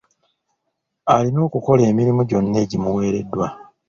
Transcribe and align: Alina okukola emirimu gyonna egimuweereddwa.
Alina 1.15 1.39
okukola 1.47 1.81
emirimu 1.91 2.21
gyonna 2.29 2.57
egimuweereddwa. 2.63 3.47